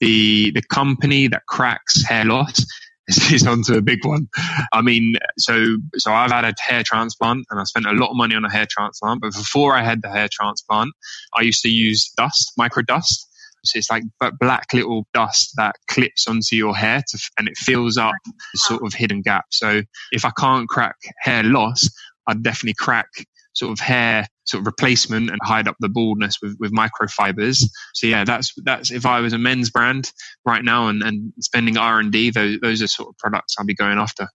[0.00, 2.64] the the company that cracks hair loss
[3.08, 4.28] is onto a big one.
[4.72, 8.16] I mean, so so I've had a hair transplant and I spent a lot of
[8.16, 9.22] money on a hair transplant.
[9.22, 10.92] But before I had the hair transplant,
[11.34, 13.26] I used to use dust, micro dust.
[13.64, 14.04] So it's like
[14.40, 18.82] black little dust that clips onto your hair to, and it fills up the sort
[18.84, 19.46] of hidden gap.
[19.50, 21.88] So if I can't crack hair loss,
[22.28, 23.08] I'd definitely crack
[23.54, 27.64] sort of hair sort of replacement and hide up the baldness with, with microfibers.
[27.94, 30.10] So yeah, that's that's if I was a men's brand
[30.44, 33.66] right now and, and spending R and D, those those are sort of products I'll
[33.66, 34.28] be going after.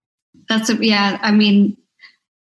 [0.49, 1.19] That's a, yeah.
[1.21, 1.77] I mean,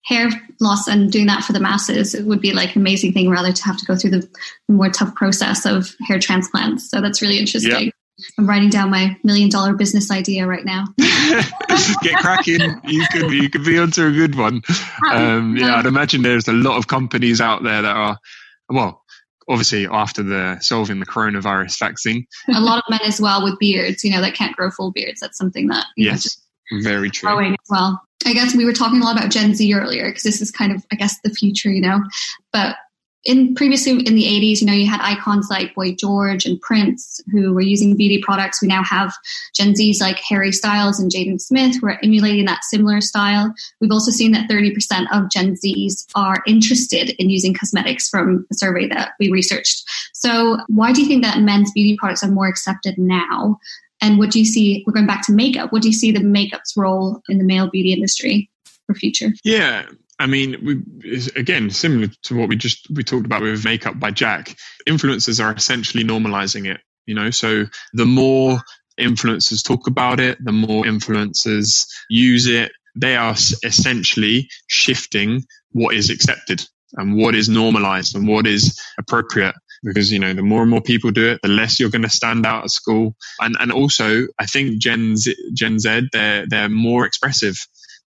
[0.04, 0.28] hair
[0.60, 3.52] loss and doing that for the masses it would be like an amazing thing rather
[3.52, 4.28] to have to go through the
[4.68, 6.90] more tough process of hair transplants.
[6.90, 7.86] So that's really interesting.
[7.86, 7.94] Yep.
[8.38, 10.84] I'm writing down my million dollar business idea right now.
[10.98, 12.80] Get cracking.
[12.84, 14.62] You could you could be onto a good one.
[15.10, 18.18] Um, yeah, I'd imagine there's a lot of companies out there that are
[18.68, 19.02] well,
[19.48, 22.26] obviously after the solving the coronavirus vaccine.
[22.54, 25.20] a lot of men as well with beards, you know, that can't grow full beards.
[25.20, 26.38] That's something that yes,
[26.70, 27.28] know, very true.
[27.28, 28.00] Growing as well.
[28.24, 30.72] I guess we were talking a lot about Gen Z earlier because this is kind
[30.72, 32.00] of, I guess, the future, you know.
[32.52, 32.76] But
[33.24, 37.20] in previously in the 80s, you know, you had icons like Boy George and Prince
[37.30, 38.60] who were using beauty products.
[38.60, 39.14] We now have
[39.54, 43.54] Gen Zs like Harry Styles and Jaden Smith who are emulating that similar style.
[43.80, 48.54] We've also seen that 30% of Gen Zs are interested in using cosmetics from a
[48.54, 49.84] survey that we researched.
[50.12, 53.58] So why do you think that men's beauty products are more accepted now?
[54.00, 54.82] And what do you see?
[54.84, 55.72] We're going back to makeup.
[55.72, 58.50] What do you see the makeup's role in the male beauty industry
[58.86, 59.28] for future?
[59.44, 59.86] Yeah,
[60.22, 64.12] I mean, we, again, similar to what we just we talked about with makeup by
[64.12, 64.56] Jack.
[64.88, 66.80] Influencers are essentially normalizing it.
[67.06, 68.60] You know, so the more
[69.00, 72.70] influencers talk about it, the more influencers use it.
[72.94, 79.56] They are essentially shifting what is accepted and what is normalized and what is appropriate
[79.82, 82.08] because you know the more and more people do it the less you're going to
[82.10, 86.68] stand out at school and and also i think gen z, gen z they're they're
[86.68, 87.56] more expressive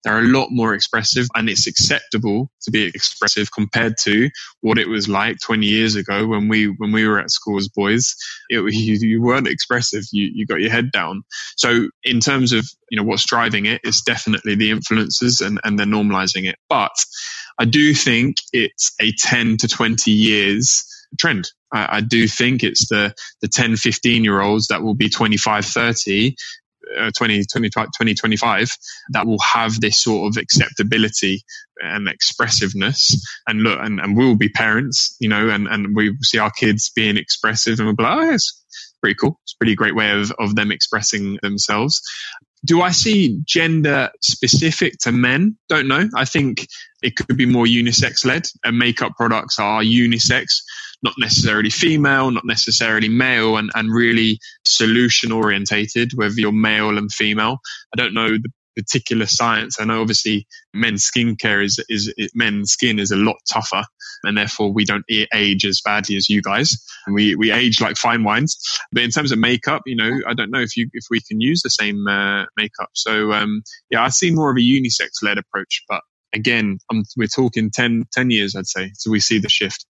[0.05, 4.29] they're a lot more expressive and it's acceptable to be expressive compared to
[4.61, 7.67] what it was like 20 years ago when we when we were at school as
[7.67, 8.15] boys.
[8.49, 10.03] It, you, you weren't expressive.
[10.11, 11.23] You, you got your head down.
[11.57, 15.77] So in terms of you know what's driving it it's definitely the influences and, and
[15.77, 16.55] they're normalizing it.
[16.69, 16.93] But
[17.57, 20.85] i do think it's a 10 to 20 years
[21.19, 21.49] trend.
[21.73, 25.65] I, I, do think it's the the 10 15 year olds that will be 25
[25.65, 26.35] 30
[26.97, 28.69] uh, 20, 20, 2025
[29.09, 31.43] that will have this sort of acceptability
[31.81, 36.37] and expressiveness and look and, and we'll be parents you know and, and we see
[36.37, 38.63] our kids being expressive and we'll be like oh it's
[39.01, 42.01] pretty cool it's a pretty great way of, of them expressing themselves
[42.65, 45.55] do I see gender specific to men?
[45.69, 46.09] Don't know.
[46.15, 46.67] I think
[47.03, 50.45] it could be more unisex led and makeup products are unisex
[51.03, 57.11] not necessarily female, not necessarily male, and, and really solution orientated, whether you're male and
[57.11, 57.59] female.
[57.93, 59.79] I don't know the particular science.
[59.79, 63.83] I know obviously men's skincare is, is, men's skin is a lot tougher
[64.23, 66.75] and therefore we don't age as badly as you guys.
[67.07, 68.57] We, we age like fine wines.
[68.91, 71.41] But in terms of makeup, you know, I don't know if you, if we can
[71.41, 72.89] use the same uh, makeup.
[72.93, 76.01] So, um, yeah, I see more of a unisex led approach, but
[76.33, 78.91] again, I'm, we're talking 10, 10 years, I'd say.
[78.95, 79.85] So we see the shift.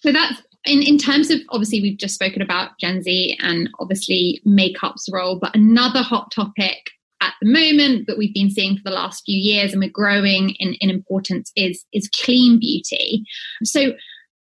[0.00, 4.42] So that's in, in terms of obviously we've just spoken about Gen Z and obviously
[4.44, 6.78] makeup's role, but another hot topic
[7.22, 10.50] at the moment that we've been seeing for the last few years and we're growing
[10.58, 13.24] in, in importance is is clean beauty.
[13.64, 13.92] So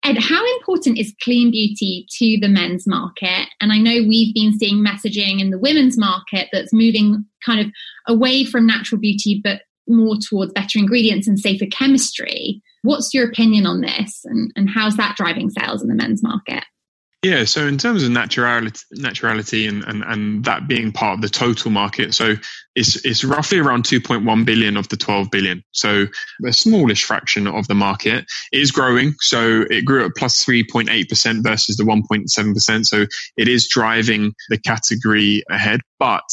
[0.03, 3.47] Ed, how important is clean beauty to the men's market?
[3.59, 7.67] And I know we've been seeing messaging in the women's market that's moving kind of
[8.07, 12.61] away from natural beauty, but more towards better ingredients and safer chemistry.
[12.83, 16.63] What's your opinion on this and, and how's that driving sales in the men's market?
[17.23, 21.29] Yeah, so in terms of naturality, naturality and, and, and that being part of the
[21.29, 22.33] total market, so
[22.73, 25.63] it's, it's roughly around 2.1 billion of the 12 billion.
[25.71, 26.07] So
[26.47, 29.13] a smallish fraction of the market is growing.
[29.19, 32.85] So it grew at plus 3.8% versus the 1.7%.
[32.85, 33.05] So
[33.37, 36.23] it is driving the category ahead, but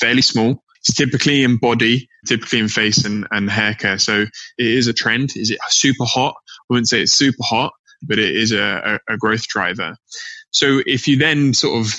[0.00, 0.62] fairly small.
[0.88, 3.98] It's typically in body, typically in face and, and hair care.
[3.98, 5.36] So it is a trend.
[5.36, 6.34] Is it super hot?
[6.38, 7.72] I wouldn't say it's super hot,
[8.02, 9.96] but it is a, a, a growth driver.
[10.50, 11.92] So if you then sort of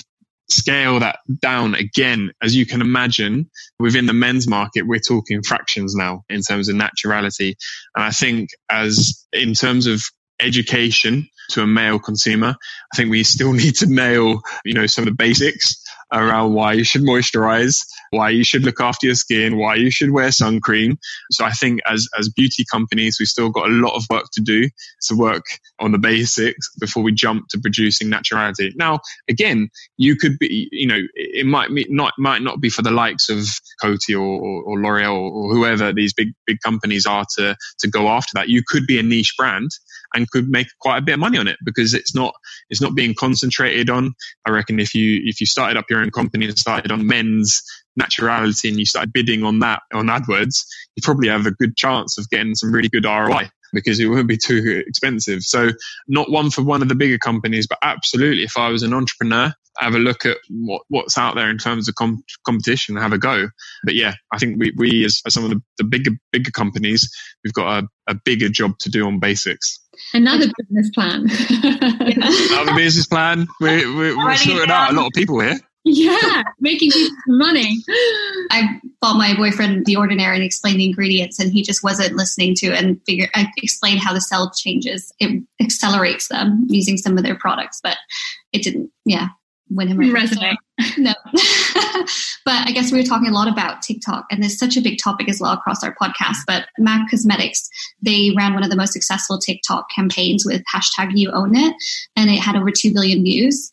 [0.49, 5.93] scale that down again, as you can imagine, within the men's market, we're talking fractions
[5.93, 7.55] now in terms of naturality.
[7.95, 10.01] And I think as in terms of
[10.39, 12.55] education to a male consumer,
[12.91, 15.79] I think we still need to nail, you know, some of the basics
[16.11, 20.11] around why you should moisturize, why you should look after your skin, why you should
[20.11, 20.97] wear sun cream.
[21.31, 24.41] So I think as, as beauty companies, we've still got a lot of work to
[24.41, 24.69] do
[25.07, 25.45] to work
[25.79, 28.71] on the basics before we jump to producing naturality.
[28.75, 32.91] Now, again, you could be, you know, it might not, might not be for the
[32.91, 33.45] likes of
[33.81, 38.07] Coty or, or, or L'Oreal or whoever these big, big companies are to, to go
[38.07, 38.49] after that.
[38.49, 39.69] You could be a niche brand
[40.13, 42.33] and could make quite a bit of money on it because it's not
[42.69, 44.13] it's not being concentrated on.
[44.45, 47.61] I reckon if you if you started up your own company and started on men's
[47.99, 52.17] naturality and you started bidding on that on AdWords, you probably have a good chance
[52.17, 55.41] of getting some really good ROI because it won't be too expensive.
[55.43, 55.69] So
[56.07, 59.53] not one for one of the bigger companies, but absolutely if I was an entrepreneur,
[59.77, 63.17] have a look at what, what's out there in terms of com- competition have a
[63.17, 63.47] go.
[63.83, 67.09] But yeah, I think we, we as, as some of the, the, bigger, bigger companies,
[67.43, 69.79] we've got a, a bigger job to do on basics.
[70.13, 71.27] Another business plan.
[72.51, 73.47] Another business plan.
[73.59, 75.59] We're, we're, we're sorting out a lot of people here.
[75.85, 76.91] Yeah, making
[77.27, 77.77] money.
[78.51, 82.55] I bought my boyfriend The Ordinary and explained the ingredients, and he just wasn't listening
[82.55, 83.29] to and figure.
[83.33, 87.97] I explained how the cell changes; it accelerates them using some of their products, but
[88.51, 88.91] it didn't.
[89.05, 89.29] Yeah,
[89.69, 90.57] win him resonate.
[90.97, 91.13] no,
[92.45, 94.99] but I guess we were talking a lot about TikTok, and there's such a big
[95.01, 96.37] topic as well across our podcast.
[96.45, 97.69] But MAC Cosmetics,
[98.01, 101.73] they ran one of the most successful TikTok campaigns with hashtag You Own It,
[102.15, 103.71] and it had over two billion views.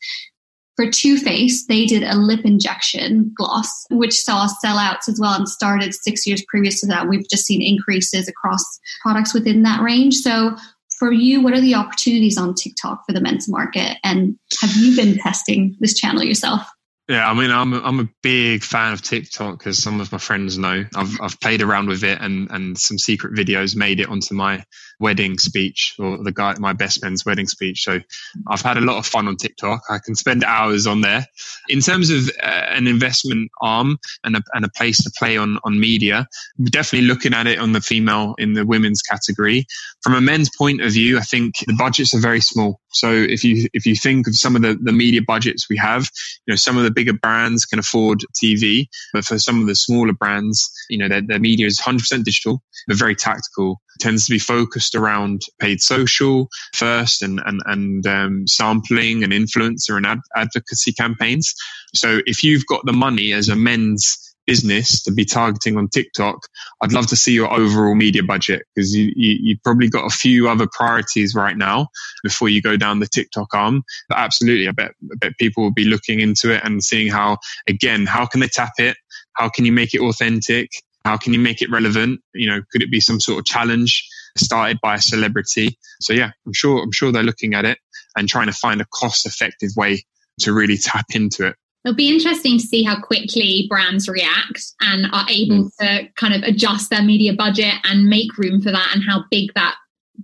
[0.76, 5.48] For Too Faced, they did a lip injection gloss, which saw sellouts as well and
[5.48, 7.08] started six years previous to that.
[7.08, 8.62] We've just seen increases across
[9.00, 10.16] products within that range.
[10.16, 10.54] So,
[10.98, 13.98] for you, what are the opportunities on TikTok for the men's market?
[14.04, 16.62] And have you been testing this channel yourself?
[17.08, 20.18] Yeah, I mean, I'm a, I'm a big fan of TikTok, as some of my
[20.18, 20.84] friends know.
[20.94, 24.64] I've I've played around with it, and and some secret videos made it onto my
[24.98, 27.82] wedding speech or the guy my best man's wedding speech.
[27.82, 28.00] So
[28.48, 29.82] I've had a lot of fun on TikTok.
[29.90, 31.26] I can spend hours on there.
[31.68, 35.58] In terms of uh, an investment arm and a and a place to play on
[35.64, 36.26] on media,
[36.64, 39.66] definitely looking at it on the female in the women's category.
[40.02, 42.80] From a men's point of view, I think the budgets are very small.
[42.92, 46.08] So if you if you think of some of the, the media budgets we have,
[46.46, 49.74] you know, some of the bigger brands can afford TV, but for some of the
[49.74, 53.80] smaller brands, you know, their, their media is 100% digital, but very tactical.
[53.98, 59.32] It tends to be focused around paid social first and and and um, sampling and
[59.32, 61.54] influencer and ad- advocacy campaigns.
[61.94, 66.38] So if you've got the money as a men's business to be targeting on TikTok,
[66.80, 70.16] I'd love to see your overall media budget because you, you, have probably got a
[70.16, 71.88] few other priorities right now
[72.22, 73.82] before you go down the TikTok arm.
[74.08, 77.38] But absolutely, I bet, I bet people will be looking into it and seeing how,
[77.68, 78.96] again, how can they tap it?
[79.34, 80.70] How can you make it authentic?
[81.04, 82.20] How can you make it relevant?
[82.34, 85.78] You know, could it be some sort of challenge started by a celebrity?
[86.00, 87.78] So yeah, I'm sure, I'm sure they're looking at it
[88.16, 90.04] and trying to find a cost effective way
[90.40, 91.56] to really tap into it.
[91.84, 95.70] It'll be interesting to see how quickly brands react and are able mm.
[95.78, 99.52] to kind of adjust their media budget and make room for that and how big
[99.54, 99.76] that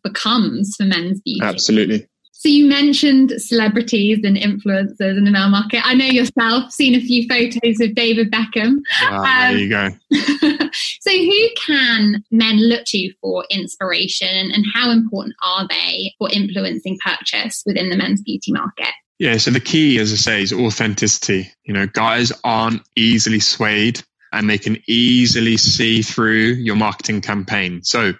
[0.02, 1.40] becomes for men's beauty.
[1.42, 2.08] Absolutely.
[2.42, 5.80] So you mentioned celebrities and influencers in the male market.
[5.86, 8.80] I know yourself seen a few photos of David Beckham.
[9.00, 9.90] Wow, um, there you go.
[10.72, 16.98] so who can men look to for inspiration and how important are they for influencing
[17.04, 18.90] purchase within the men's beauty market?
[19.20, 21.48] Yeah, so the key, as I say, is authenticity.
[21.62, 24.02] You know, guys aren't easily swayed
[24.32, 27.84] and they can easily see through your marketing campaign.
[27.84, 28.14] So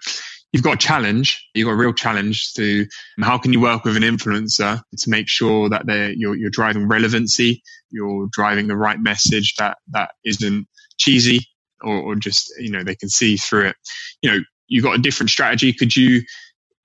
[0.53, 2.85] you've got a challenge, you've got a real challenge to
[3.21, 6.87] how can you work with an influencer to make sure that they're, you're, you're driving
[6.87, 11.39] relevancy, you're driving the right message that, that isn't cheesy
[11.81, 13.75] or, or just, you know, they can see through it.
[14.21, 15.73] You know, you've got a different strategy.
[15.73, 16.21] Could you,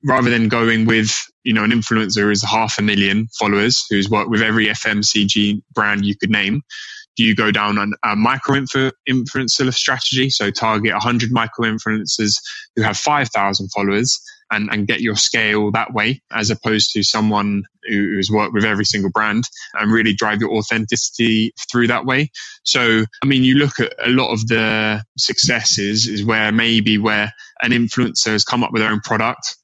[0.04, 1.12] rather than going with
[1.44, 5.60] you know an influencer who has half a million followers who's worked with every FMCG
[5.74, 6.62] brand you could name,
[7.18, 8.60] Do you go down on a micro
[9.08, 10.30] influencer strategy?
[10.30, 12.40] So target 100 micro influencers
[12.76, 14.20] who have 5,000 followers
[14.52, 18.64] and, and get your scale that way, as opposed to someone who, who's worked with
[18.64, 19.48] every single brand
[19.80, 22.30] and really drive your authenticity through that way.
[22.62, 27.32] So, I mean, you look at a lot of the successes is where maybe where
[27.62, 29.56] an influencer has come up with their own product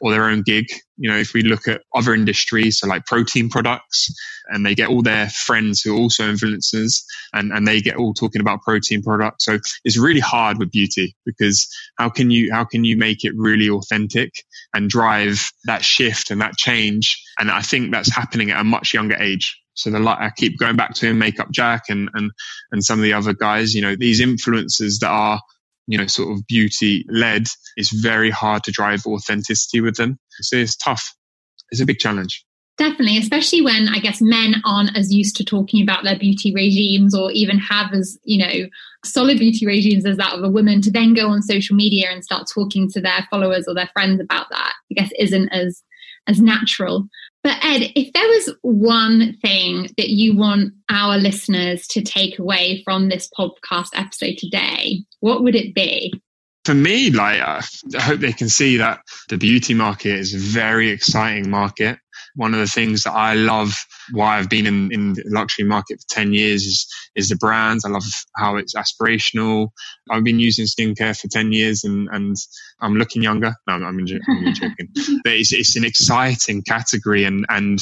[0.00, 0.66] or their own gig.
[0.96, 4.10] You know, if we look at other industries, so like protein products,
[4.48, 7.02] and they get all their friends who are also influencers
[7.32, 9.44] and, and they get all talking about protein products.
[9.44, 11.66] So it's really hard with beauty because
[11.98, 14.32] how can you, how can you make it really authentic
[14.74, 17.20] and drive that shift and that change?
[17.38, 19.58] And I think that's happening at a much younger age.
[19.74, 22.30] So the I keep going back to him, Makeup Jack and, and,
[22.72, 25.40] and some of the other guys, you know, these influencers that are
[25.86, 30.18] you know, sort of beauty led, it's very hard to drive authenticity with them.
[30.40, 31.14] So it's tough.
[31.70, 32.44] It's a big challenge.
[32.78, 37.14] Definitely, especially when I guess men aren't as used to talking about their beauty regimes
[37.14, 38.68] or even have as, you know,
[39.02, 42.22] solid beauty regimes as that of a woman to then go on social media and
[42.22, 45.82] start talking to their followers or their friends about that, I guess isn't as
[46.26, 47.08] as natural.
[47.46, 52.82] But Ed, if there was one thing that you want our listeners to take away
[52.84, 56.20] from this podcast episode today, what would it be?
[56.64, 57.62] For me, like I
[58.00, 62.00] hope they can see that the beauty market is a very exciting market
[62.36, 63.74] one of the things that I love
[64.12, 67.84] why I've been in, in the luxury market for 10 years is, is the brands.
[67.84, 68.04] I love
[68.36, 69.70] how it's aspirational.
[70.10, 72.36] I've been using skincare for 10 years and, and
[72.80, 73.54] I'm looking younger.
[73.66, 74.88] No, I'm, I'm joking.
[75.24, 77.80] but it's, it's an exciting category and, and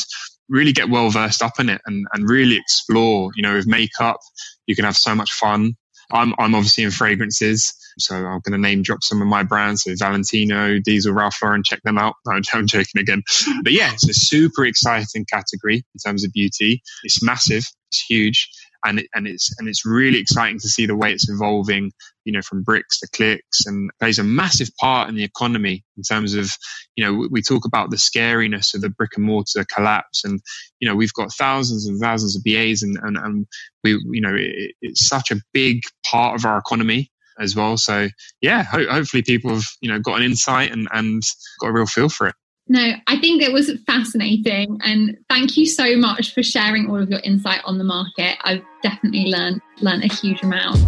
[0.48, 4.18] really get well versed up in it and, and really explore, you know, with makeup,
[4.66, 5.74] you can have so much fun.
[6.12, 7.74] I'm, I'm obviously in fragrances.
[7.98, 9.84] So I'm going to name drop some of my brands.
[9.84, 12.14] So Valentino, Diesel, Ralph Lauren, check them out.
[12.28, 13.22] I'm, I'm joking again.
[13.62, 16.82] But yeah, it's a super exciting category in terms of beauty.
[17.04, 17.64] It's massive.
[17.90, 18.48] It's huge.
[18.86, 21.90] And, it, and it's and it's really exciting to see the way it's evolving,
[22.26, 26.02] you know, from bricks to clicks, and plays a massive part in the economy in
[26.02, 26.50] terms of,
[26.94, 30.38] you know, we, we talk about the scariness of the brick and mortar collapse, and
[30.80, 33.46] you know, we've got thousands and thousands of BAs, and and, and
[33.82, 37.10] we, you know, it, it's such a big part of our economy,
[37.40, 37.76] as well.
[37.76, 38.08] So
[38.40, 41.22] yeah, ho- hopefully people have you know got an insight and and
[41.60, 42.34] got a real feel for it.
[42.66, 47.10] No, I think it was fascinating, and thank you so much for sharing all of
[47.10, 48.38] your insight on the market.
[48.42, 50.78] I've definitely learned learned a huge amount.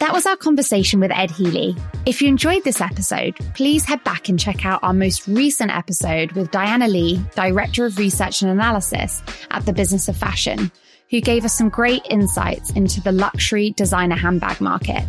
[0.00, 1.76] That was our conversation with Ed Healy.
[2.06, 6.32] If you enjoyed this episode, please head back and check out our most recent episode
[6.32, 10.70] with Diana Lee, Director of Research and Analysis at the Business of Fashion,
[11.10, 15.04] who gave us some great insights into the luxury designer handbag market.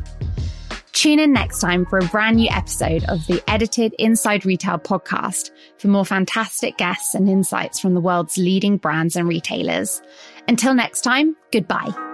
[0.92, 5.52] Tune in next time for a brand new episode of the edited Inside Retail podcast
[5.78, 10.02] for more fantastic guests and insights from the world's leading brands and retailers.
[10.48, 12.09] Until next time, goodbye.